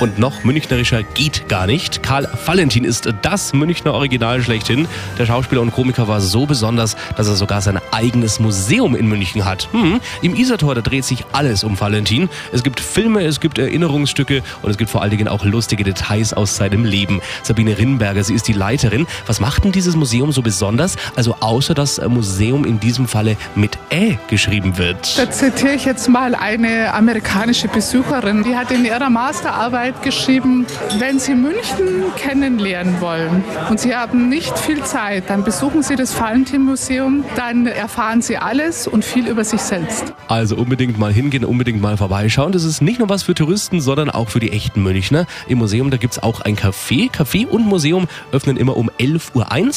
[0.00, 2.02] Und noch münchnerischer geht gar nicht.
[2.02, 4.88] Karl Valentin ist das Münchner Original schlechthin.
[5.18, 9.44] Der Schauspieler und Komiker war so besonders, dass er sogar sein eigenes Museum in München
[9.44, 9.68] hat.
[9.72, 10.00] Hm.
[10.22, 12.30] Im Isartor, da dreht sich alles um Valentin.
[12.50, 16.32] Es gibt Filme, es gibt Erinnerungsstücke und es gibt vor allen Dingen auch lustige Details
[16.32, 17.20] aus seinem Leben.
[17.42, 19.06] Sabine Rinnberger, sie ist die Leiterin.
[19.26, 20.96] Was macht denn dieses Museum so besonders?
[21.14, 25.18] Also außer das Museum in diesem Falle mit Ä geschrieben wird.
[25.18, 28.44] Da zitiere ich jetzt mal eine amerikanische Besucherin.
[28.44, 30.66] Die hat in ihrer Masterarbeit Arbeit geschrieben,
[30.98, 36.18] wenn Sie München kennenlernen wollen und Sie haben nicht viel Zeit, dann besuchen Sie das
[36.18, 40.12] Valentin-Museum, dann erfahren Sie alles und viel über sich selbst.
[40.28, 42.52] Also unbedingt mal hingehen, unbedingt mal vorbeischauen.
[42.52, 45.26] Das ist nicht nur was für Touristen, sondern auch für die echten Münchner.
[45.48, 47.10] Im Museum, da gibt es auch ein Café.
[47.10, 49.34] Café und Museum öffnen immer um 11.01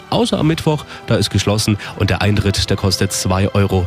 [0.00, 3.86] Uhr, außer am Mittwoch, da ist geschlossen und der Eintritt, der kostet 2,99 Euro.